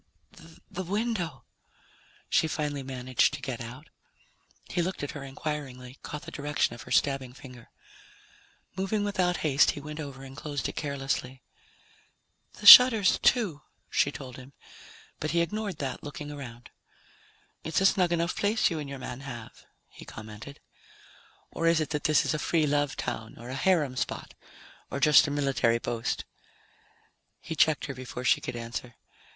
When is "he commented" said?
19.87-20.59